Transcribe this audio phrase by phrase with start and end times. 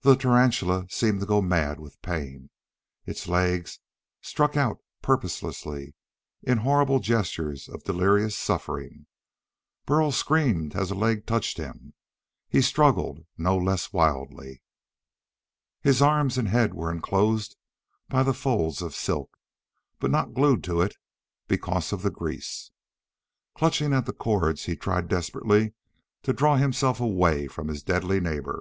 [0.00, 2.48] The tarantula seemed to go mad with pain.
[3.04, 3.80] Its legs
[4.22, 5.94] struck out purposelessly,
[6.42, 9.04] in horrible gestures of delirious suffering.
[9.84, 11.92] Burl screamed as a leg touched him.
[12.48, 14.62] He struggled no less wildly.
[15.82, 17.56] His arms and head were enclosed
[18.08, 19.36] by the folds of silk,
[20.00, 20.96] but not glued to it
[21.46, 22.70] because of the grease.
[23.54, 25.74] Clutching at the cords he tried desperately
[26.22, 28.54] to draw himself away from his deadly neighbor.